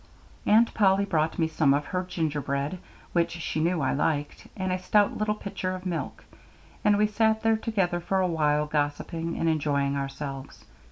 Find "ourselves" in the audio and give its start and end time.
9.95-10.65